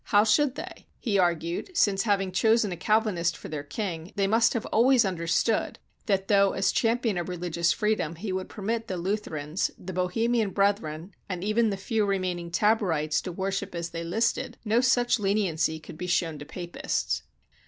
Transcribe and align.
How 0.05 0.23
should 0.23 0.55
they? 0.55 0.87
he 0.99 1.19
argued, 1.19 1.77
since, 1.77 2.01
having 2.01 2.31
chosen 2.31 2.71
a 2.71 2.75
Calvinist 2.75 3.37
for 3.37 3.49
their 3.49 3.61
king, 3.61 4.13
they 4.15 4.25
must 4.25 4.55
have 4.55 4.65
always 4.73 5.05
under 5.05 5.27
stood 5.27 5.77
that, 6.07 6.27
though 6.27 6.53
as 6.53 6.71
champion 6.71 7.19
of 7.19 7.29
religious 7.29 7.71
freedom 7.71 8.15
he 8.15 8.31
would 8.31 8.49
permit 8.49 8.87
the 8.87 8.97
Lutherans, 8.97 9.69
the 9.77 9.93
Bohemian 9.93 10.49
Brethren, 10.53 11.13
and 11.29 11.43
even 11.43 11.69
the 11.69 11.77
few 11.77 12.03
remaining 12.03 12.49
Taborites 12.49 13.21
to 13.21 13.31
worship 13.31 13.75
as 13.75 13.91
they 13.91 14.03
listed, 14.03 14.57
no 14.65 14.81
such 14.81 15.19
leniency 15.19 15.79
could 15.79 15.99
be 15.99 16.07
shown 16.07 16.39
to 16.39 16.45
Papists. 16.45 17.21